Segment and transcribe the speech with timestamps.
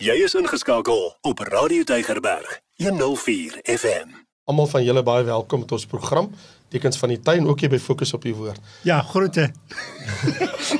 [0.00, 4.14] Jy is ingeskakel op Radio Tygerberg 104 FM.
[4.48, 6.30] Almal van julle baie welkom tot ons program
[6.72, 8.56] Tekens van die Tuin ook hier by Fokus op die Woord.
[8.88, 9.50] Ja, groete.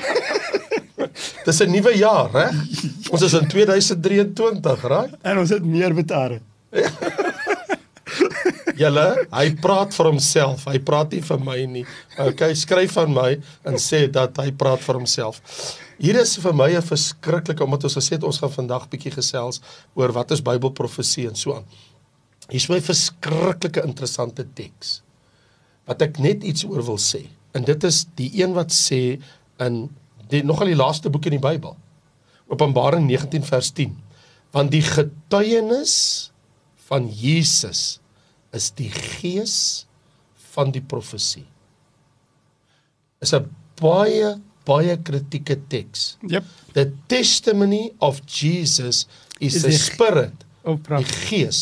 [1.45, 2.47] Dis 'n nuwe jaar, hè?
[3.13, 5.13] Ons is in 2023, reg?
[5.21, 6.41] En ons het meer betare.
[8.81, 9.07] Julle,
[9.37, 10.65] hy praat vir homself.
[10.65, 11.85] Hy praat nie vir my nie.
[12.17, 13.37] Okay, skryf aan my
[13.69, 15.45] en sê dat hy praat vir homself.
[16.01, 19.61] Hier is vir my 'n verskriklike omdat ons gesê het ons gaan vandag bietjie gesels
[19.95, 21.67] oor wat is Bybelprofesie en so aan.
[22.49, 25.03] Hier is my verskriklike interessante teks
[25.85, 27.29] wat ek net iets oor wil sê.
[27.53, 29.21] En dit is die een wat sê
[29.59, 29.91] in
[30.31, 31.77] die nogal die laaste boek in die Bybel.
[32.49, 33.93] Openbaring 19 vers 10.
[34.53, 36.31] Want die getuienis
[36.89, 38.01] van Jesus
[38.53, 39.87] is die gees
[40.55, 41.47] van die profesie.
[43.21, 46.15] Is 'n baie baie kritieke teks.
[46.31, 46.47] Yep.
[46.77, 49.05] The testimony of Jesus
[49.41, 51.29] is, Is the die- spirit, Oh, die pragtig.
[51.31, 51.61] gees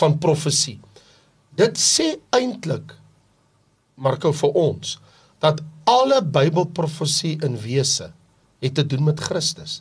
[0.00, 0.78] van profesie.
[1.56, 2.94] Dit sê eintlik
[4.00, 4.96] Marko vir ons
[5.42, 8.10] dat alle Bybelprofesie in wese
[8.62, 9.80] het te doen met Christus.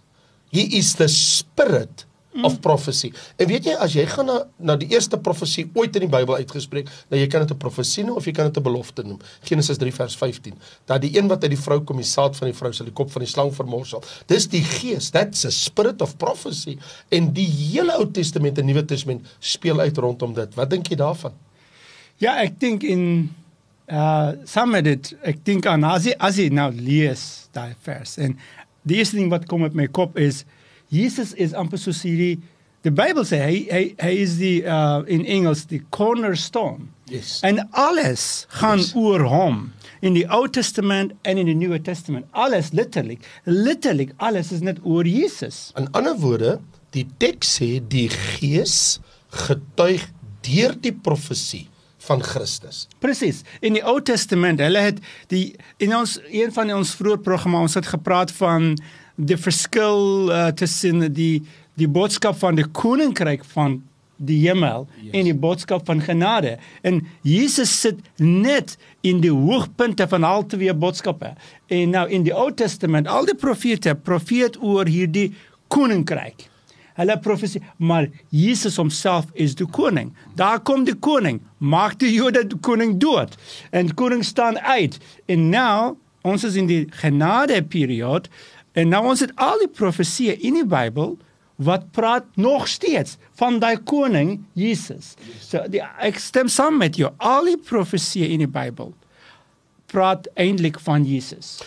[0.52, 2.06] He is the spirit
[2.44, 3.09] of prophecy.
[3.41, 4.38] En weet jy as jy gaan na
[4.69, 8.03] na die eerste profesie ooit in die Bybel uitgespreek, nou jy kan dit 'n profesie
[8.03, 9.19] noem of jy kan dit 'n belofte noem.
[9.41, 10.53] Genesis 3 vers 15.
[10.85, 12.94] Dat die een wat uit die vrou kom, die saad van die vrou sal die
[12.94, 14.03] kop van die slang vermorsel.
[14.27, 15.09] Dis die gees.
[15.09, 16.77] That's a spirit of prophecy.
[17.09, 20.55] En die hele Ou Testament en Nuwe Testament speel uit rondom dit.
[20.55, 21.33] Wat dink jy daarvan?
[22.17, 23.35] Ja, ek dink in
[23.88, 28.17] uh saam met dit, ek dink aan as jy as jy nou lees daai vers
[28.17, 28.38] en
[28.85, 30.45] die eerste ding wat kom met my kop is
[30.90, 32.40] Jesus is amper soos hierdie
[32.86, 36.88] die Bybel sê hy hy hy is die uh in Engels die cornerstone.
[37.09, 37.40] Yes.
[37.44, 38.94] En alles gaan Yes.
[38.96, 39.72] oor hom
[40.06, 42.26] in die Ou Testament en in die Nuwe Testament.
[42.31, 45.73] Alles letterlik, letterlik alles is net oor Jesus.
[45.76, 46.59] In ander woorde,
[46.96, 50.06] die teks sê die Gees getuig
[50.46, 51.68] deur die profesie
[52.08, 52.88] van Christus.
[53.03, 53.44] Presies.
[53.62, 55.02] In die Ou Testament, hulle het
[55.34, 58.72] die in ons een van ons vroeë programme ons het gepraat van
[59.19, 61.44] die verskil uh, tussen die
[61.80, 63.78] die boodskap van die koninkryk van
[64.19, 65.13] die hemel yes.
[65.16, 66.57] en die boodskap van genade.
[66.84, 68.75] En Jesus sit net
[69.07, 71.34] in die hoogpunte van al twee boodskappe.
[71.72, 75.30] En nou in die Ou Testament, al die profete profeet oor hierdie
[75.72, 76.50] koninkryk.
[77.00, 80.12] Hulle profesie, maar Jesus homself is die koning.
[80.36, 83.38] Daar kom die koning, maak die Jode die koning dood.
[83.72, 85.00] En koning staan uit.
[85.31, 85.96] En nou,
[86.28, 88.28] ons is in die genade periode
[88.74, 91.18] en nou ons het al die profesieë in die Bybel
[91.59, 95.13] wat praat nog steeds van daai koning Jesus.
[95.44, 97.12] So die, ek stem saam met jou.
[97.18, 98.94] Al die profesieë in die Bybel
[99.91, 101.57] praat eintlik van Jesus.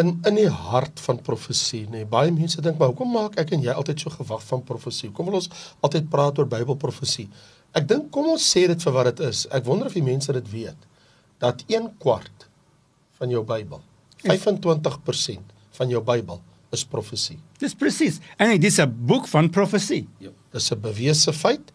[0.00, 2.00] In in die hart van profesie, nê.
[2.00, 5.10] Nee, baie mense dink, maar hoekom maak ek en jy altyd so gewag van profesie?
[5.10, 5.50] Hoekom wil ons
[5.86, 7.28] altyd praat oor Bybelprofesie?
[7.76, 9.44] Ek dink kom ons sê dit vir wat dit is.
[9.54, 10.88] Ek wonder of die mense dit weet
[11.42, 12.48] dat 1 kwart
[13.20, 13.82] van jou Bybel,
[14.24, 16.40] 25% van jou Bybel
[16.74, 17.38] is profesie.
[17.60, 18.20] Dis presies.
[18.36, 20.08] En dit is 'n boek van profesie.
[20.18, 20.30] Ja.
[20.52, 21.72] Dis 'n bewese feit.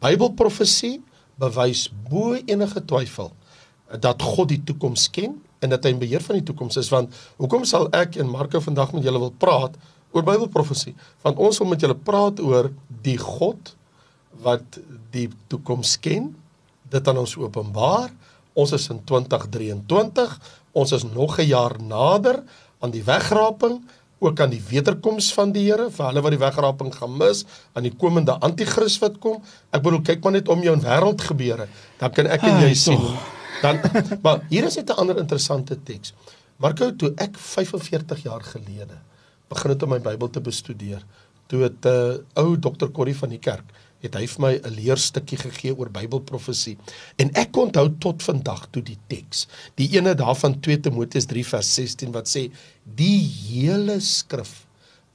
[0.00, 1.00] Bybelprofesie
[1.38, 3.32] bewys bo enige twyfel
[4.00, 7.14] dat God die toekoms ken en dat hy in beheer van die toekoms is want
[7.36, 9.76] hoekom sal ek en Marko vandag met julle wil praat
[10.12, 10.94] oor Bybelprofesie?
[11.22, 12.70] Want ons wil met julle praat oor
[13.02, 13.74] die God
[14.44, 14.78] wat
[15.10, 16.30] die toekoms ken,
[16.88, 18.12] dit aan ons openbaar.
[18.58, 20.38] Ons is in 2023.
[20.72, 22.42] Ons is nog 'n jaar nader
[22.80, 23.80] aan die wegraping,
[24.18, 27.86] ook aan die wederkoms van die Here vir hulle wat die wegraping gaan mis, aan
[27.86, 29.38] die komende anti-kris wat kom.
[29.70, 31.68] Ek bedoel kyk maar net om jou in wêreld gebeure,
[32.00, 32.98] dan kan ek en Ai, jy sien.
[32.98, 33.34] tog.
[33.62, 33.78] Dan
[34.24, 36.14] maar hier is net 'n ander interessante teks.
[36.58, 38.98] Marko toe ek 45 jaar gelede
[39.48, 41.02] begin het om my Bybel te bestudeer,
[41.46, 43.64] toe het 'n uh, ou dokter Corrie van die kerk
[44.02, 46.76] het hy vir my 'n leerstukkie gegee oor Bybelprofesie
[47.18, 51.74] en ek onthou tot vandag toe die teks die ene daarvan 2 Timoteus 3 vers
[51.74, 52.50] 16 wat sê
[52.84, 54.64] die hele skrif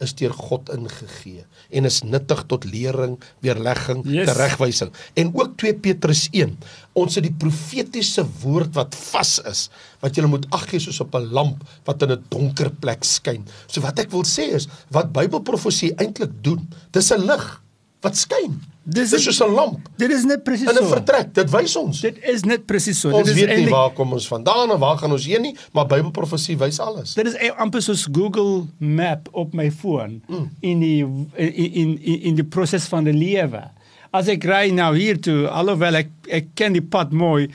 [0.03, 4.27] is deur God ingegee en is nuttig tot lering, weerlegging, Yes.
[4.27, 4.91] teregwysing.
[5.15, 6.57] En ook 2 Petrus 1.
[6.93, 9.69] Ons het die profetiese woord wat vas is,
[10.01, 13.45] wat jy moet ag gee soos op 'n lamp wat in 'n donker plek skyn.
[13.67, 17.61] So wat ek wil sê is, wat Bybelprofesie eintlik doen, dis 'n lig
[18.01, 18.61] wat skyn.
[18.85, 20.89] Dis Dis soos 'n lamp Dit is net presies in 'n so.
[20.95, 21.33] vertrek.
[21.33, 22.01] Dit wys ons.
[22.01, 23.11] Dit is net presies so.
[23.11, 25.85] Ons dit weet nie waar kom ons vandaan en waar gaan ons heen nie, maar
[25.87, 27.13] Bybelprofesie wys alles.
[27.13, 30.49] Dit is amper soos Google Map op my foon Mm.
[30.61, 30.99] in die
[31.37, 33.63] in in in, in die proses van die lewe.
[34.11, 37.49] As ek ry nou hier toe, alhoewel ek ek ken die pad mooi,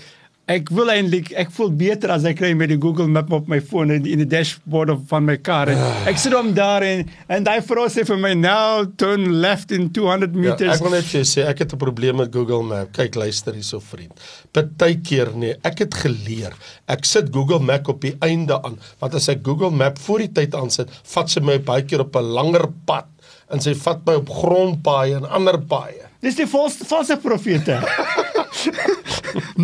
[0.48, 3.58] ek wil eintlik ek voel beter as ek kry met die Google Map op my
[3.60, 5.68] foon in in die dashboard of van my kar.
[5.68, 6.06] En Ah.
[6.08, 9.90] ek sit hom daar en en daai vrou sê vir my now turn left in
[9.92, 10.76] 200 Ja, meters.
[10.76, 12.92] ek wil net vir jou sê ek het 'n probleem met Google Map.
[12.92, 14.12] Kyk, luister hierso vriend.
[14.52, 16.52] Partykeer nee, ek het geleer.
[16.88, 20.32] Ek sit Google Map op die einde aan, want as ek Google Map voor die
[20.32, 23.04] tyd aansit, vat sy my baie keer op 'n langer pad
[23.50, 26.08] en sy vat my op grondpaaie en ander paaie.
[26.20, 27.78] Dis die valse valse profete.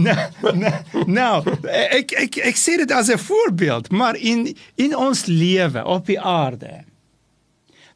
[0.06, 0.16] nou,
[0.54, 1.34] nou, nou,
[1.70, 6.20] ek ek ek sê dit as 'n voorbeeld, maar in in ons lewe op die
[6.20, 6.84] aarde.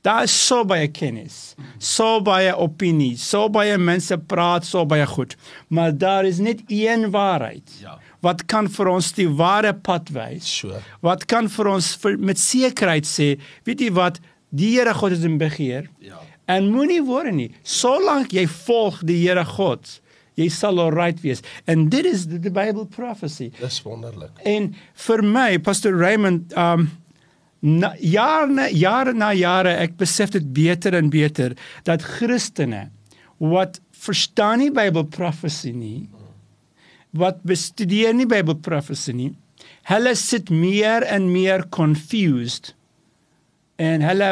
[0.02, 5.34] Daar is so baie kennis, so baie opinie, so baie mense praat so baie goed,
[5.68, 7.66] maar daar is net een waarheid.
[7.82, 7.98] Ja.
[8.20, 10.46] Wat kan vir ons die ware pad wys?
[10.60, 10.78] So.
[11.02, 14.20] Wat kan vir ons vir, met sekerheid sê, weet jy wat,
[14.50, 15.90] die Here God is in beheer.
[16.00, 16.22] Ja.
[16.48, 17.50] En moenie worry nie.
[17.62, 19.98] Solank jy volg die Here God,
[20.38, 21.42] jy sal alright wees.
[21.66, 23.50] En dit is die, die Bible prophecy.
[23.58, 24.32] Dis wonderlik.
[24.48, 24.70] En
[25.06, 26.88] vir my, Pastor Raymond, um
[27.60, 31.56] na, jare na jare na jare ek besef dit beter en beter
[31.88, 32.88] dat Christene
[33.42, 36.06] wat verstaan nie Bible prophecy nie,
[37.18, 39.30] wat bestudeer nie Bible prophecy nie,
[39.90, 42.74] hulle sit meer en meer confused
[43.78, 44.28] en hulle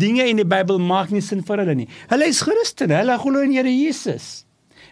[0.00, 1.88] dinge in die Bybel maak nie sin vir hulle nie.
[2.10, 4.44] Hulle is Christene, hulle glo in Here Jesus.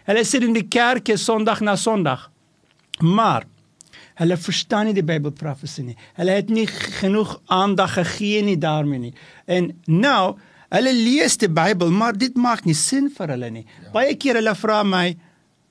[0.09, 2.29] Hulle sit in die kerk Sondag na Sondag.
[2.99, 3.45] Maar
[4.19, 5.97] hulle verstaan nie die Bybel profesie nie.
[6.17, 9.13] Hulle het nie genoeg aandag gegee nie daarmee nie.
[9.47, 10.33] En nou,
[10.73, 13.65] hulle lees die Bybel, maar dit maak nie sin vir hulle nie.
[13.85, 13.93] Ja.
[13.93, 15.05] Baie keer hulle vra my,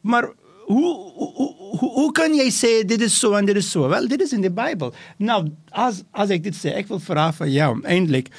[0.06, 0.30] maar
[0.68, 3.88] hoe hoe hoe, hoe kan jy sê dit is so en dit is so?
[3.90, 4.94] Wel, dit is in die Bybel.
[5.18, 5.42] Nou,
[5.72, 8.32] as as ek dit sê, ek wil vra vir jou eintlik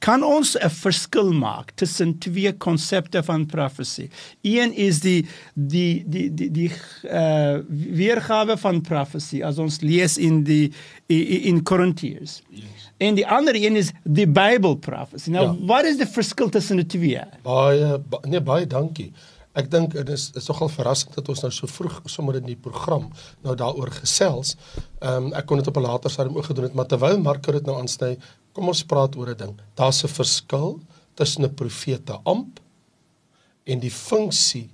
[0.00, 4.08] kan ons 'n verskil maak tussen twee konsepte van profesie.
[4.42, 6.70] Een is die die die die die
[7.04, 10.72] uh weergawe van profesie as ons lees in die
[11.06, 12.40] in, in Korintiërs.
[12.50, 12.88] Yes.
[12.98, 15.30] En die ander een is die Bible prophecy.
[15.30, 15.66] Nou, Ja.
[15.66, 17.20] wat is die verskil tussen die twee?
[17.42, 19.12] Baie ba, nee baie dankie.
[19.52, 22.56] Ek dink dit is is nogal verrassend dat ons nou so vroeg sommer in die
[22.56, 23.10] program
[23.42, 24.56] nou daaroor gesels.
[25.00, 27.52] Ehm um, ek kon dit op 'n later stadium ook gedoen het, maar terwyl Marco
[27.52, 28.16] dit nou aansny,
[28.52, 29.54] kom ons praat oor 'n ding.
[29.74, 30.80] Daar's 'n verskil
[31.14, 32.60] tussen 'n profete amp
[33.64, 34.68] en die funksie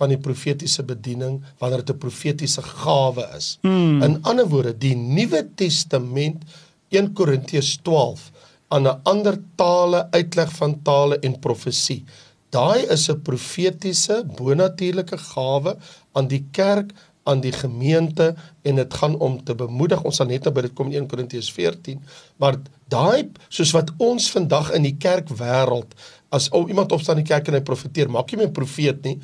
[0.00, 3.58] van die profetiese bediening wanneer dit 'n profetiese gawe is.
[3.62, 4.02] Hmm.
[4.02, 6.42] In ander woorde, die Nuwe Testament
[6.88, 8.30] 1 Korintiërs 12
[8.68, 12.04] aan 'n ander tale uitleg van tale en profesie.
[12.50, 15.76] Daai is 'n profetiese bonatuurlike gawe
[16.12, 16.92] aan die kerk
[17.30, 18.32] aan die gemeente
[18.66, 20.02] en dit gaan om te bemoedig.
[20.06, 22.00] Ons sal net nou by dit kom in 1 Korintiërs 14,
[22.42, 22.58] maar
[22.90, 25.94] daai soos wat ons vandag in die kerkwêreld
[26.34, 29.04] as ou iemand opstaan in die kerk en hy profeteer, maak jy my 'n profeet
[29.04, 29.18] nie.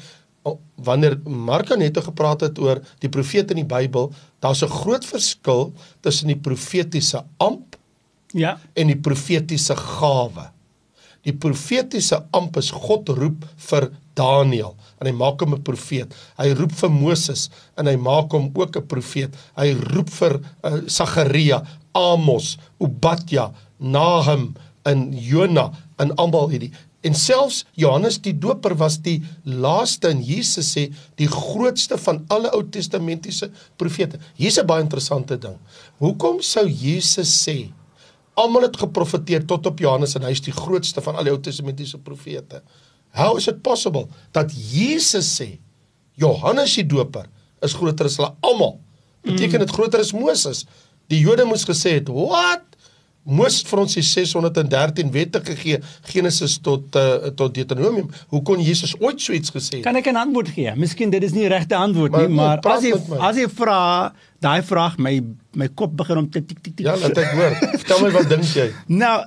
[0.79, 5.73] Wanneer Marko net gepraat het oor die profete in die Bybel, daar's 'n groot verskil
[6.03, 7.77] tussen die profetiese amp
[8.35, 8.59] Ja.
[8.75, 10.51] en die profetiese gawe.
[11.23, 16.13] Die profetiese amp is God roep vir Daniël en hy maak hom 'n profeet.
[16.39, 19.35] Hy roep vir Moses en hy maak hom ook 'n profeet.
[19.57, 21.63] Hy roep vir uh, Sagaria,
[21.93, 24.55] Amos, Obadja, Nahum
[24.85, 26.73] en Jona en almal hierdie.
[27.07, 30.89] En selfs Johannes die Doper was die laaste en Jesus sê
[31.21, 34.19] die grootste van alle Ou Testamentiese profete.
[34.35, 35.59] Hier's 'n baie interessante ding.
[35.99, 37.71] Hoekom sou Jesus sê
[38.37, 41.41] Almal het geprofeteer tot op Johannes en hy is die grootste van al die Ou
[41.41, 42.61] Testamentiese profete.
[43.17, 45.59] How is it possible dat Jesus sê
[46.21, 47.27] Johannes die Doper
[47.65, 48.79] is groter as hulle almal?
[49.27, 50.67] Beteken dit groter as Moses?
[51.11, 52.63] Die Jode moes gesê het, "Wat?
[53.27, 55.81] Moses vir ons die 613 wette gegee,
[56.13, 58.07] Genesis tot uh, tot Deuteronomium.
[58.31, 60.73] Hoe kon Jesus ooit so iets gesê het?" Kan ek 'n antwoord gee?
[60.77, 64.63] Miskien dit is nie regte antwoord Maar nie, maar as jy as jy vra, daai
[64.63, 65.21] vraag my
[65.55, 66.87] my kop begin om tik tik tik tik.
[66.87, 67.53] Ja, laat ek hoor.
[67.81, 68.71] Vertel my wat dink jy?
[68.87, 69.27] Nou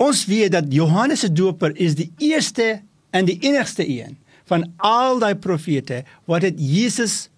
[0.00, 4.18] ons weet dat Johannes die Doper is die eerste en die enigste een
[4.50, 7.28] van al die profete wat het Jesus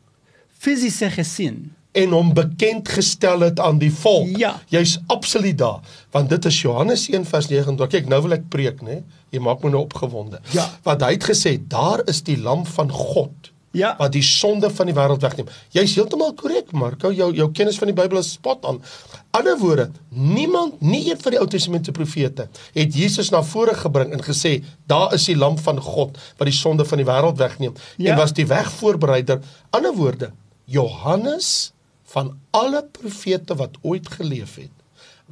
[0.58, 1.76] fisies gesien.
[1.96, 4.36] en hom bekend gestel het aan die volk.
[4.36, 4.56] Ja.
[4.72, 5.80] Jy's absoluut daar,
[6.12, 7.88] want dit is Johannes 1 vers 29.
[7.94, 9.00] Kyk, nou wil ek preek, né?
[9.32, 10.42] Jy maak my nou opgewonde.
[10.52, 10.66] Ja.
[10.84, 13.92] Want hy het gesê, daar is die lam van God Ja.
[13.98, 15.48] wat die sonde van die wêreld wegneem.
[15.74, 17.10] Jy's heeltemal korrek, Marco.
[17.12, 18.80] Jou jou kennis van die Bybel is spot on.
[19.36, 24.14] Ander woorde, niemand, nie een van die Ou Testamentiese profete het Jesus na vore gebring
[24.16, 27.74] en gesê, daar is die lam van God wat die sonde van die wêreld wegneem
[27.98, 28.12] Ja.
[28.12, 29.40] en was die wegvoorbereider.
[29.70, 30.30] Ander woorde,
[30.64, 31.72] Johannes
[32.12, 34.72] van alle profete wat ooit geleef het,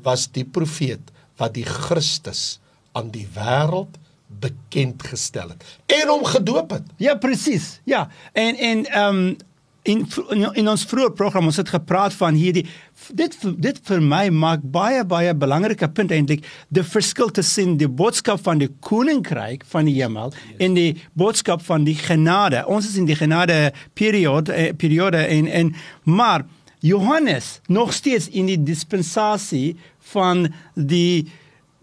[0.02, 2.58] was die profeet wat die Christus
[2.92, 3.96] aan die wêreld
[4.40, 6.82] bekend gestel het en hom gedoop het.
[6.96, 7.80] Ja, presies.
[7.84, 8.08] Ja.
[8.32, 9.36] En en ehm um,
[9.84, 12.64] in in, in ons vroeë program ons het gepraat van hierdie
[13.12, 13.34] dit
[13.66, 18.62] dit vir my maak baie baie belangrike punt eintlik die verskil tussen die boodskap van
[18.62, 20.56] die koninkryk van die hemel yes.
[20.64, 22.64] en die boodskap van die genade.
[22.66, 25.74] Ons is in die genade periode eh, periode en en
[26.04, 26.46] maar
[26.84, 29.76] Johannes nog steeds in die dispensasie
[30.12, 31.28] van die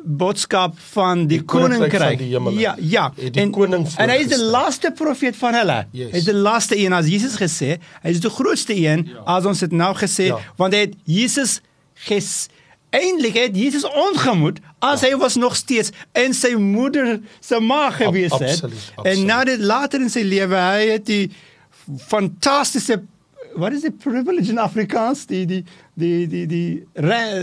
[0.04, 2.20] boodskap van die, die koninkryk.
[2.20, 3.10] Die ja, ja.
[3.16, 5.82] Die en, koning En hy is die laaste profeet van hulle.
[5.96, 6.14] Yes.
[6.14, 9.26] Hy is die laaste een as Jesus gesê, hy is die grootste een ja.
[9.38, 10.40] as ons dit nou gesê, ja.
[10.60, 11.60] want hy het Jesus
[12.08, 12.50] ges
[12.92, 15.08] Eindelijk het Jesus ontgemoet as ja.
[15.08, 18.42] hy was nog steeds in sy moeder se maag gewees het.
[18.42, 19.14] Absoluut, absoluut.
[19.14, 21.32] En nou dit later in sy lewe, hy het die
[22.04, 23.00] fantastiese
[23.56, 25.26] what is the privilege in Afrikaans?
[25.26, 26.86] Die die die die die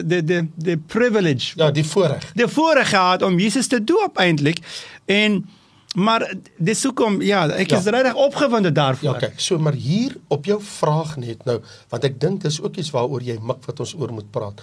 [0.04, 1.52] die die, die privilege.
[1.56, 2.32] Ja, die voorreg.
[2.34, 4.58] Die voorreg gehad om Jesus te doop eintlik.
[5.04, 5.48] En
[5.96, 7.78] maar dis hoekom ja, ek ja.
[7.78, 9.08] is regtig opgewonde daarvoor.
[9.08, 9.32] Ja, okay.
[9.36, 13.24] So maar hier op jou vraag net nou, want ek dink dis ook iets waaroor
[13.24, 14.60] jy mik wat ons oor moet praat.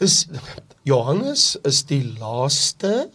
[0.00, 0.26] Dis
[0.88, 3.08] Johannes is die laaste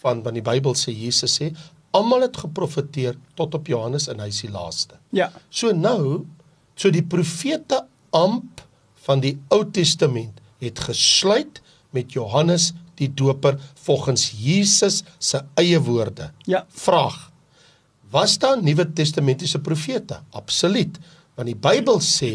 [0.00, 1.52] van van die Bybel sê Jesus sê
[1.96, 4.98] almal het geprofeteer tot op Johannes en hy is die laaste.
[5.16, 5.30] Ja.
[5.48, 6.24] So nou,
[6.78, 7.84] so die profete
[8.16, 8.62] amp
[9.06, 11.62] van die Ou Testament het gesluit
[11.96, 16.32] met Johannes die Doper volgens Jesus se eie woorde.
[16.50, 16.64] Ja.
[16.68, 17.28] Vraag:
[18.10, 20.20] Was daar Nuwe Testamentiese profete?
[20.30, 20.98] Absoluut.
[21.38, 22.32] Want die Bybel sê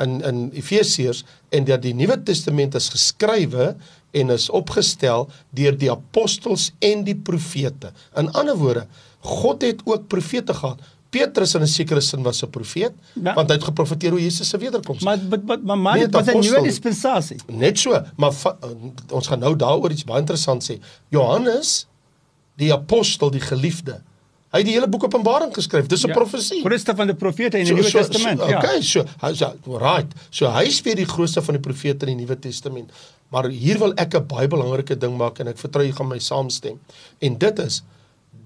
[0.00, 3.74] in in Efesiërs en dat die Nuwe Testament is geskrywe
[4.10, 7.92] en is opgestel deur die apostels en die profete.
[8.16, 8.86] In ander woorde,
[9.20, 10.80] God het ook profete gehad.
[11.10, 13.34] Petrus in 'n sekere sin was 'n profeet ja.
[13.34, 15.02] want hy het geprofeteer oor Jesus se wederkoms.
[15.02, 17.36] Maar maar maar maar maar dit was 'n nuwe dispensasie.
[17.46, 18.56] Net so, maar va,
[19.10, 20.78] ons gaan nou daaroor iets baie interessant sê.
[21.08, 21.86] Johannes
[22.56, 24.02] die apostel, die geliefde,
[24.50, 25.86] Hy het die hele boek Openbaring geskryf.
[25.86, 26.60] Dis 'n ja, profesie.
[26.64, 28.58] Grootste van die profete in die so, Nuwe so, Testament, so, ja.
[28.58, 30.14] Okay, so hy's ja, right.
[30.30, 32.90] So hy's weer die grootste van die profete in die Nuwe Testament.
[33.30, 36.18] Maar hier wil ek 'n baie belangrike ding maak en ek vertrou jy gaan my
[36.18, 36.80] saamstem.
[37.20, 37.82] En dit is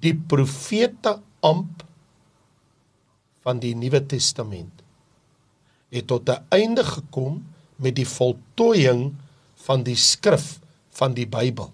[0.01, 1.85] die profete amp
[3.43, 4.83] van die Nuwe Testament
[5.91, 7.47] het tot 'n einde gekom
[7.77, 9.15] met die voltooiing
[9.55, 10.59] van die skrif
[10.91, 11.73] van die Bybel.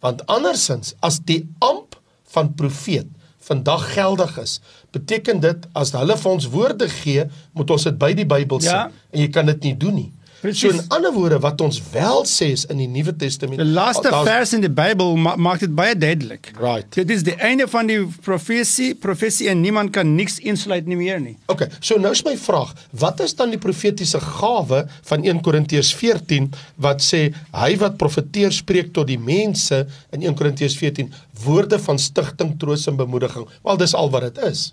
[0.00, 3.06] Want andersins as die amp van profeet
[3.52, 4.58] vandag geldig is,
[4.94, 8.72] beteken dit as hulle vir ons woorde gee, moet ons dit by die Bybel sê
[8.72, 8.88] ja.
[9.12, 10.10] en jy kan dit nie doen nie.
[10.42, 10.74] Precies.
[10.74, 13.60] So in ander woorde wat ons wel sê is in die Nuwe Testament.
[13.62, 16.48] Die laaste vers in die Bybel ma maak dit baie duidelik.
[16.58, 16.88] Right.
[16.96, 21.20] Dit is die einde van die profesie, profesie en niemand kan niks insluit nie meer
[21.22, 21.36] nie.
[21.52, 22.72] Okay, so nou is my vraag,
[23.04, 24.82] wat is dan die profetiese gawe
[25.12, 26.50] van 1 Korintiërs 14
[26.82, 32.02] wat sê hy wat profeteer spreek tot die mense in 1 Korintiërs 14 woorde van
[32.02, 33.46] stigting, troos en bemoediging.
[33.62, 34.72] Wel dis al wat dit is.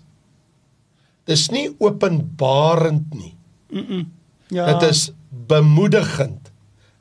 [1.30, 3.36] Dis nie openbarend nie.
[3.70, 3.86] Mm.
[3.86, 4.06] -mm.
[4.50, 4.66] Ja.
[4.66, 6.50] Dit is bemoedigend.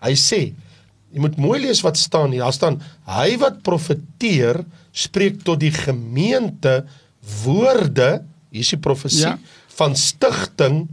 [0.05, 0.41] Hy sê,
[1.09, 2.45] jy moet mooi lees wat staan hier.
[2.45, 4.63] Daar staan hy wat profeteer
[4.95, 6.83] spreek tot die gemeente
[7.43, 8.19] woorde,
[8.49, 9.37] hier is die profesie ja.
[9.77, 10.87] van stigting,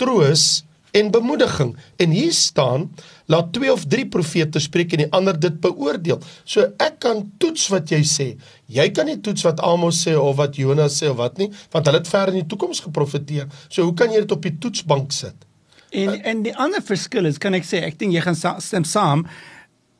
[0.00, 0.66] troos
[0.96, 1.74] en bemoediging.
[2.00, 2.88] En hier staan
[3.26, 6.20] laat twee of drie profete spreek en die ander dit beoordeel.
[6.48, 8.28] So ek kan toets wat jy sê.
[8.72, 11.88] Jy kan nie toets wat Amos sê of wat Jonas sê of wat nie, want
[11.88, 13.50] hulle het ver in die toekoms geprofeteer.
[13.68, 15.45] So hoe kan jy dit op die toetsbank sit?
[15.90, 19.26] En en die ander verskil is kan ek sê, ek dink jy gaan stem saam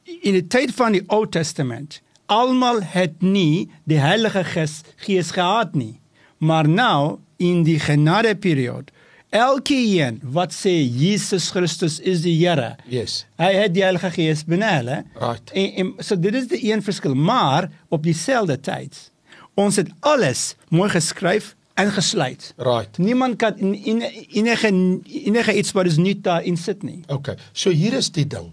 [0.07, 2.00] in die tyd van die Ou Testament.
[2.26, 6.00] Almal het nie die Heilige Gees gees gehad nie.
[6.38, 8.93] Maar nou in die genade periode
[9.37, 12.76] elke een wat sê Jesus Christus is die Here.
[12.88, 13.25] Yes.
[13.40, 15.02] Hy het die Heilige Gees binne hulle.
[15.19, 15.50] Right.
[15.52, 19.11] En, en so dit is die een verskil, maar op dieselfde tyd
[19.57, 22.52] ons het alles mooi geskryf ingesluit.
[22.56, 22.99] Right.
[22.99, 24.71] Niemand kan in, enige
[25.04, 27.02] enige iets wat is nie daar in sit nie.
[27.12, 27.37] Okay.
[27.52, 28.50] So hier is die ding.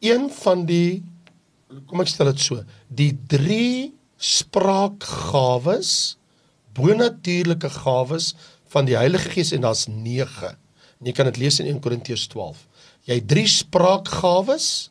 [0.00, 1.04] Een van die
[1.88, 6.16] kom ek stel dit so, die drie spraakgawes,
[6.76, 8.32] bonatuurlike gawes
[8.72, 10.54] van die Heilige Gees en daar's 9.
[10.98, 12.64] En jy kan dit lees in 1 Korintiërs 12.
[13.08, 14.88] Jy het drie spraakgawes.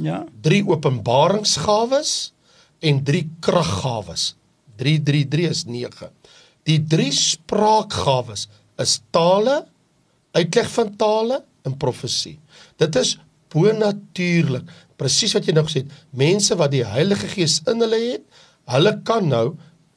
[0.00, 0.22] Ja.
[0.44, 2.32] Drie openbaringsgawes
[2.80, 4.34] en drie kraggawes.
[4.80, 6.08] 3 3 3 is 9.
[6.68, 8.48] Die drie spraakgawes
[8.80, 9.64] is tale,
[10.36, 12.36] uitleg van tale en profesie.
[12.80, 13.16] Dit is
[13.52, 14.68] bonatuurlik.
[15.00, 18.24] Presies wat jy nou gesê het, mense wat die Heilige Gees in hulle het,
[18.70, 19.46] hulle kan nou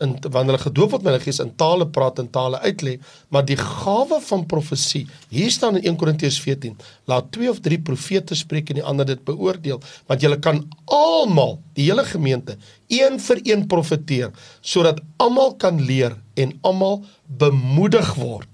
[0.04, 2.98] in wanneer hulle gedoop word met die Gees in tale praat en tale uitlê,
[3.32, 6.76] maar die gawe van profesie, hier staan in 1 Korintiërs 14,
[7.12, 9.80] laat twee of drie profete spreek en die ander dit beoordeel,
[10.10, 12.58] want julle kan almal, die hele gemeente,
[12.92, 18.50] een vir een profeteer sodat almal kan leer en almal bemoedig word.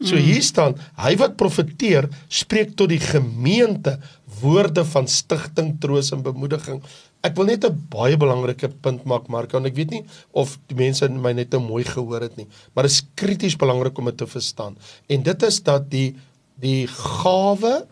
[0.00, 3.98] So hier staan, hy wat profeteer, spreek tot die gemeente
[4.40, 6.80] woorde van stigting, troos en bemoediging.
[7.20, 10.76] Ek wil net 'n baie belangrike punt maak, Marko, en ek weet nie of die
[10.76, 14.16] mense my net te mooi gehoor het nie, maar dit is krities belangrik om dit
[14.16, 14.76] te verstaan.
[15.08, 16.16] En dit is dat die
[16.60, 17.86] die gawe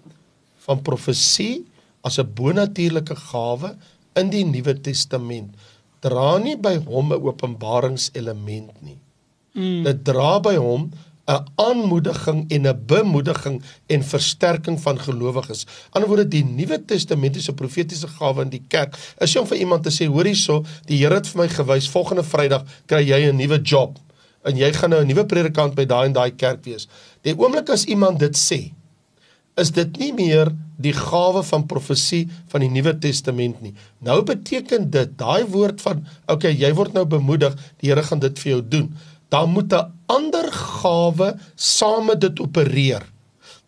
[0.64, 1.64] van profesie
[2.02, 3.76] as 'n bonatuurlike gawe
[4.16, 5.54] in die Nuwe Testament
[6.00, 8.98] dra nie by hom 'n openbaringselement nie.
[9.54, 9.84] Mm.
[9.84, 10.90] Dit dra by hom
[11.28, 15.66] 'n aanmoediging en 'n bemoediging en versterking van gelowiges.
[15.90, 20.06] Anderswoorde die Nuwe Testamentiese profetiese gawe in die kerk is om vir iemand te sê,
[20.06, 23.98] hoor hierso, die Here het vir my gewys volgende Vrydag kry jy 'n nuwe job
[24.44, 26.88] en jy gaan nou 'n nuwe predikant by daai en daai kerk wees.
[27.22, 28.72] Die oomblik as iemand dit sê,
[29.58, 33.74] is dit nie meer die gawe van profesie van die Nuwe Testament nie.
[34.00, 38.38] Nou beteken dit daai woord van okay, jy word nou bemoedig, die Here gaan dit
[38.38, 38.92] vir jou doen
[39.28, 43.02] dan moet 'n ander gawe saam met dit opereer.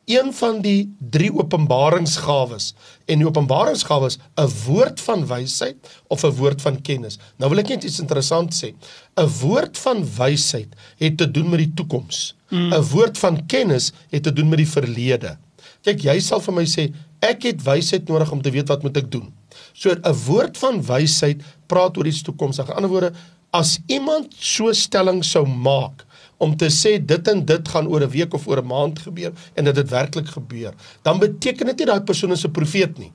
[0.04, 6.62] Een van die drie openbaringsgawes en die openbaringsgawes 'n woord van wysheid of 'n woord
[6.62, 7.18] van kennis.
[7.36, 8.74] Nou wil ek net iets interessant sê.
[9.16, 12.34] 'n Woord van wysheid het te doen met die toekoms.
[12.50, 12.82] 'n mm.
[12.82, 15.38] Woord van kennis het te doen met die verlede.
[15.86, 16.90] Kyk, jy sal vir my sê
[17.24, 19.32] ek het wysheid nodig om te weet wat moet ek doen.
[19.74, 22.68] So 'n woord van wysheid praat oor iets toekomstig.
[22.68, 23.12] In ander woorde,
[23.52, 26.04] as iemand so stelling sou maak
[26.38, 29.32] om te sê dit en dit gaan oor 'n week of oor 'n maand gebeur
[29.54, 30.72] en dit het werklik gebeur,
[31.02, 33.12] dan beteken dit nie daai persoon is 'n profeet nie.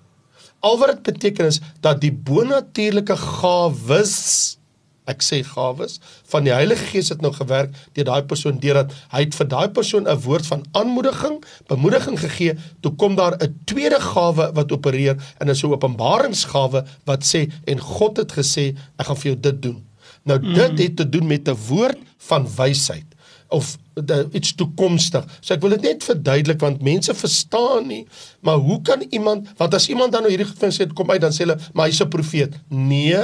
[0.61, 4.57] Al wat dit beteken is dat die bonatuurlike gawes
[5.11, 5.99] ek sê gawes
[6.31, 9.69] van die Heilige Gees het nou gewerk deur daai persoon deurdat hy het vir daai
[9.69, 15.17] persoon 'n woord van aanmoediging, bemoediging gegee, toe kom daar 'n tweede gawe wat opereer
[15.39, 19.61] en 'n so openbaringsgawe wat sê en God het gesê ek gaan vir jou dit
[19.61, 19.85] doen.
[20.23, 20.77] Nou dit mm.
[20.77, 23.05] het te doen met 'n woord van wysheid
[23.49, 25.25] of de, iets toekomstig.
[25.39, 28.03] So ek wil dit net verduidelik want mense verstaan nie,
[28.41, 31.35] maar hoe kan iemand want as iemand dan nou hierdie goed sê kom uit dan
[31.35, 32.57] sê hulle maar hy's 'n profeet.
[32.69, 33.23] Nee.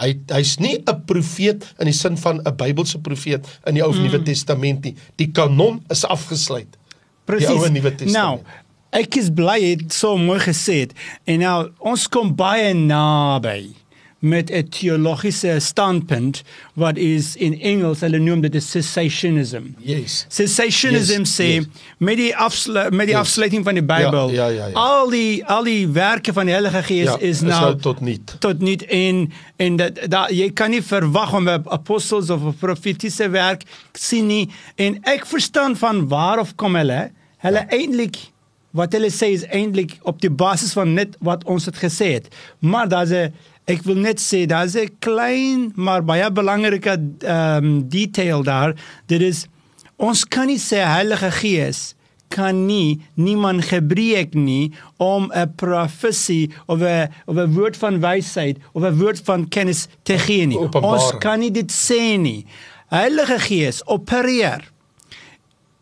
[0.00, 3.92] Hy hy's nie 'n profeet in die sin van 'n Bybelse profeet in die Ou
[3.92, 4.24] en Nuwe mm.
[4.24, 4.94] Testament nie.
[5.16, 6.78] Die kanon is afgesluit.
[7.24, 7.48] Presies.
[7.48, 8.42] Die Ou en Nuwe Testament.
[8.42, 10.92] Nou, ek is bly dit so mooi gesê het.
[11.24, 13.79] En nou ons kom baie naby
[14.20, 16.42] met 'n teologiese standpunt
[16.74, 19.62] wat is in Engels hulle noem dit cessationism.
[19.78, 20.26] Yes.
[20.28, 21.40] Cessationism yes.
[21.40, 21.64] sê yes.
[21.98, 23.24] met die afslu met die yes.
[23.24, 24.30] afsluiting van die Bybel.
[24.30, 24.72] Ja, ja, ja, ja.
[24.72, 28.00] Al die al die werke van die Heilige Gees ja, is, nou, is nou tot
[28.00, 28.36] niet.
[28.38, 32.56] Tot niet en en dat da, jy kan nie verwag om 'n apostels of 'n
[32.58, 37.10] profetiese werk sien nie en ek verstaan van waar of kom hulle?
[37.36, 37.68] Hulle ja.
[37.68, 38.16] eintlik
[38.70, 42.28] wat hulle sê is eintlik op die basis van net wat ons het gesê het.
[42.58, 43.32] Maar daar's 'n
[43.70, 48.74] Ek wil net sê daar's 'n klein maar baie belangrike ehm um, detail daar.
[49.06, 49.46] Dit is
[49.96, 51.94] ons kan nie sê Heilige Gees
[52.28, 58.58] kan nie niemand gebruik nie om 'n profesie of 'n of 'n woord van wysheid
[58.72, 60.58] of 'n woord van kennis te gee nie.
[60.58, 60.94] Openbare.
[60.94, 62.46] Ons kan nie dit sê nie.
[62.88, 64.70] Heilige Gees opereer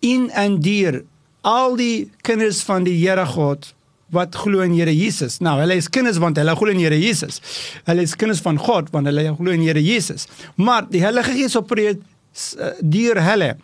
[0.00, 1.04] in en deur
[1.48, 3.72] al die kinders van die Here God
[4.14, 5.38] wat glo in Here Jesus.
[5.44, 7.40] Nou, hulle is kinders want hulle glo in Here Jesus.
[7.88, 10.28] Hulle is kinders van God want hulle glo in Here Jesus.
[10.56, 13.54] Maar die Heilige Gees opereer uh, deur hulle.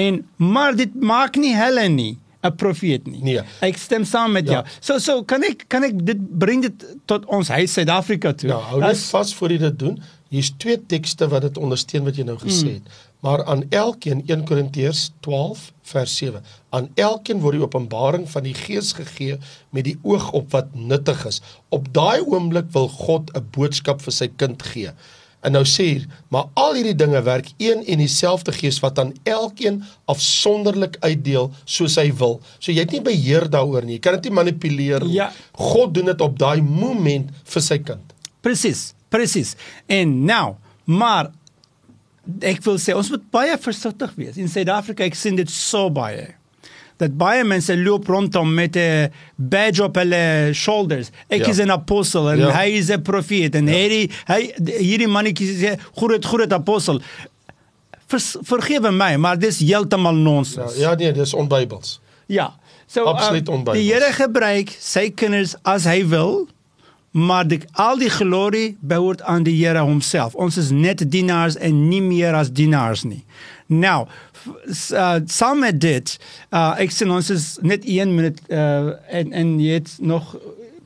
[0.00, 3.20] En maar dit maak nie hulle nie 'n profeet nie.
[3.20, 3.40] Nee.
[3.60, 4.52] Ek stem saam met ja.
[4.52, 4.62] jou.
[4.80, 8.48] So so kan ek kan ek dit bring dit tot ons huis Suid-Afrika toe.
[8.48, 10.00] Ja, hou net vas voor jy dit doen.
[10.32, 12.86] Hier's twee tekste wat dit ondersteun wat jy nou gesê het.
[12.86, 18.46] Mm maar aan elkeen 1 Korintiërs 12 vers 7 aan elkeen word die openbaring van
[18.46, 19.38] die gees gegee
[19.70, 21.40] met die oog op wat nuttig is.
[21.68, 24.92] Op daai oomblik wil God 'n boodskap vir sy kind gee.
[25.42, 29.12] En nou sê hier maar al hierdie dinge werk een en dieselfde gees wat aan
[29.24, 32.40] elkeen afsonderlik uitdeel soos hy wil.
[32.58, 33.94] So jy het nie beheer daaroor nie.
[33.94, 35.14] Jy kan dit nie manipuleer nie.
[35.14, 35.32] Ja.
[35.52, 38.14] God doen dit op daai moment vir sy kind.
[38.40, 39.54] Presies presies.
[39.90, 40.54] En nou
[40.84, 41.30] maar
[42.40, 44.36] ek wil sê ons moet baie versigtig wees.
[44.40, 46.28] In Suid-Afrika ek sien dit so baie.
[47.00, 51.10] Dat baie mense loop rondom met 'n badge op hulle shoulders.
[51.28, 51.48] Ek ja.
[51.48, 52.50] is 'n apostel en ja.
[52.50, 53.72] hy is 'n profeet en ja.
[53.72, 57.00] hierdie hy hierdie mannetjie sê groot groot apostel.
[58.06, 60.76] Vers, vergewe my, maar dis heeltemal nonsens.
[60.76, 62.00] Ja, ja nee, dis onbybels.
[62.26, 62.58] Ja.
[62.86, 63.78] So absoluut uh, onbybels.
[63.78, 66.48] Die Here gebruik sy kinders as hy wil
[67.10, 70.34] maar die, al die glorie behoort aan die Here homself.
[70.34, 73.24] Ons is net dienaars en nie meer as dienaars nie.
[73.66, 74.06] Nou,
[74.46, 76.14] uh, saam met dit,
[76.50, 80.34] uh, ek sien ons is net 1 minuut uh, en en jy het nog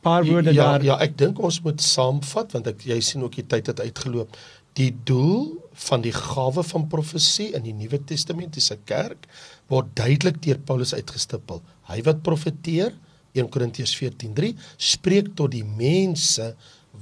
[0.04, 0.84] paar woorde ja, daar.
[0.84, 4.36] Ja, ek dink ons moet saamvat want ek jy sien ook die tyd het uitgeloop.
[4.78, 5.54] Die doel
[5.86, 9.28] van die gawe van profesie in die Nuwe Testamentiese kerk
[9.72, 11.62] word duidelik deur Paulus uitgestipel.
[11.88, 12.92] Hy wat profeteer,
[13.34, 16.54] 1 Korintiërs 14:3, spreek tot die mense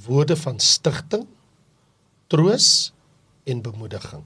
[0.06, 1.26] woorde van stigting,
[2.32, 2.92] troos
[3.44, 4.24] en bemoediging.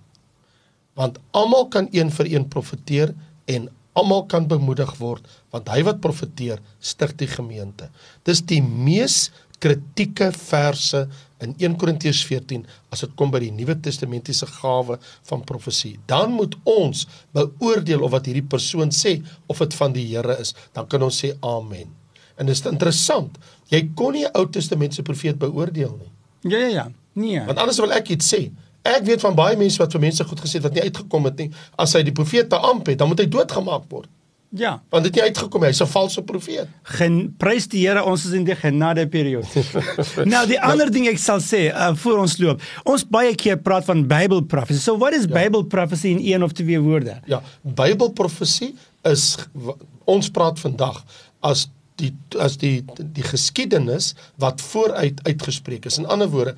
[0.96, 3.14] Want almal kan een vir een profeteer
[3.44, 7.88] en almal kan bemoedig word want hy wat profeteer stig die gemeente.
[8.28, 9.30] Dis die mees
[9.62, 11.06] kritieke verse
[11.44, 15.96] in 1 Korintiërs 14 as dit kom by die Nuwe Testamentiese gawe van profesie.
[16.08, 20.54] Dan moet ons beoordeel of wat hierdie persoon sê of dit van die Here is.
[20.72, 21.92] Dan kan ons sê amen.
[22.36, 23.38] En dit is interessant.
[23.72, 26.12] Jy kon nie 'n Ou Testamentiese profeet beoordeel nie.
[26.52, 26.90] Ja ja ja.
[27.12, 27.40] Nee.
[27.44, 28.50] Want anders wil ek iets sê.
[28.82, 31.38] Ek weet van baie mense wat vir mense goed gesê het wat nie uitgekom het
[31.38, 31.50] nie.
[31.76, 34.08] As hy die profeet beamp het, dan moet hy doodgemaak word.
[34.50, 34.82] Ja.
[34.88, 35.68] Want dit het nie uitgekom nie.
[35.68, 36.68] Hy's 'n valse profeet.
[36.82, 39.46] Gen prys die Here, ons is in die genade periode.
[40.24, 42.62] nou die ander ding ek sal sê uh, voor ons loop.
[42.84, 44.80] Ons baie keer praat van Bible prophecy.
[44.80, 45.34] So what is ja.
[45.42, 47.20] Bible prophecy in een of twee woorde?
[47.26, 51.04] Ja, Bybelprofesie is w- ons praat vandag
[51.40, 55.98] as die as die die geskiedenis wat vooruit uitgespreek is.
[55.98, 56.54] In ander woorde,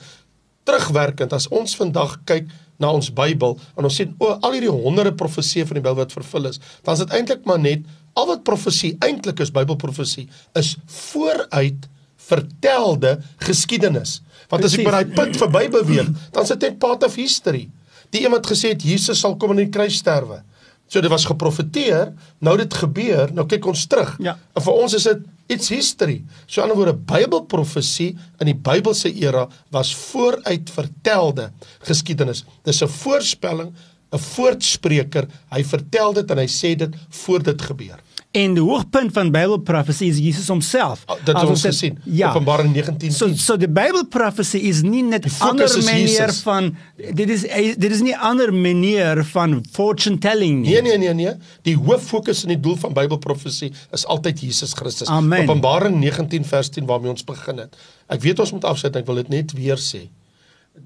[0.64, 2.48] terugwerkend as ons vandag kyk
[2.78, 6.14] na ons Bybel en ons sien o, al hierdie honderde profeseë van die Bybel wat
[6.14, 7.86] vervul is, dan is dit eintlik maar net
[8.18, 10.26] al wat profesie eintlik is Bybelprofesie
[10.58, 10.74] is
[11.12, 11.86] vooruit
[12.28, 14.18] vertelde geskiedenis.
[14.50, 17.68] Want as ek by daai punt verby beweeg, dan is dit net part of history.
[18.12, 20.42] Die iemand gesê het Jesus sal kom in die kruis sterwe.
[20.88, 22.14] So dit was geprofeteer,
[22.44, 24.14] nou dit gebeur, nou kyk ons terug.
[24.24, 24.38] Ja.
[24.56, 26.22] En vir ons is dit iets history.
[26.46, 31.50] So aan die woorde Bybelprofesie in die Bybelse era was vooruit vertelde
[31.88, 32.44] geskiedenis.
[32.64, 33.72] Dis 'n voorspelling,
[34.12, 35.28] 'n voortspreker.
[35.50, 37.98] Hy vertel dit en hy sê dit voor dit gebeur.
[38.38, 41.02] En die hoogtepunt van Bible prophecy is Jesus homself.
[41.06, 41.98] Ah, Dit het As ons dit- gesien.
[42.04, 42.28] Ja.
[42.30, 43.12] Openbaring 19.
[43.12, 46.40] So so die Bible prophecy is nie net fokus ander manier Jesus.
[46.46, 46.68] van
[47.14, 47.42] dit is
[47.76, 50.70] dit is nie ander manier van fortune telling nie.
[50.76, 51.34] Nee nee nee nee.
[51.66, 55.08] Die hoof fokus en die doel van Bybelprofesie is altyd Jesus Christus.
[55.08, 55.42] Amen.
[55.48, 57.76] Openbaring 19 vers 10 waarmee ons begin het.
[58.08, 60.06] Ek weet ons moet afsluit, ek wil dit net weer sê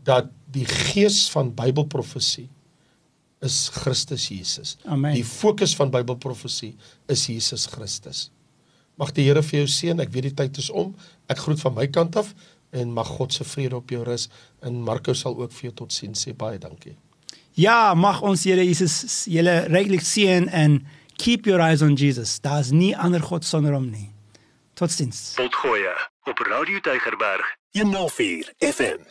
[0.05, 2.49] dat die gees van Bybelprofesie
[3.43, 4.77] is Christus Jesus.
[4.85, 5.15] Amen.
[5.15, 6.77] Die fokus van Bybelprofesie
[7.11, 8.31] is Jesus Christus.
[9.01, 10.01] Mag die Here vir jou seën.
[10.03, 10.93] Ek weet die tyd is om.
[11.33, 12.33] Ek groet van my kant af
[12.73, 14.29] en mag God se vrede op jou rus.
[14.65, 16.37] En Marco sal ook vir jou totsiens sê.
[16.37, 16.95] Baie dankie.
[17.59, 20.81] Ja, mag ons Here Jesus julle ryklik seën en
[21.21, 22.39] keep your eyes on Jesus.
[22.41, 24.09] Daar's nie ander god sonder hom nie.
[24.79, 25.33] Totsiens.
[25.37, 25.93] Potgoe
[26.31, 29.03] op Radio Tygerberg 104 FM.